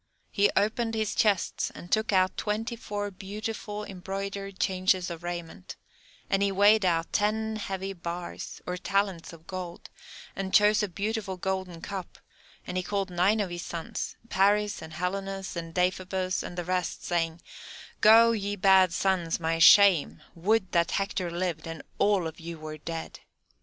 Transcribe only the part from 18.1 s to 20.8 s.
ye bad sons, my shame; would